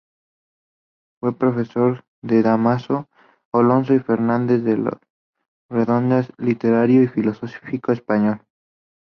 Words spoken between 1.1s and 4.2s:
Fue profesor de Dámaso Alonso y